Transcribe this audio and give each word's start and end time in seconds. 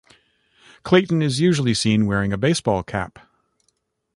Clayton 0.81 1.21
is 1.21 1.39
usually 1.39 1.75
seen 1.75 2.07
wearing 2.07 2.33
a 2.33 2.37
baseball 2.39 2.81
cap. 2.81 3.19